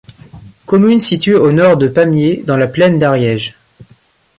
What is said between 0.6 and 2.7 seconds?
Commune située au nord de Pamiers, dans la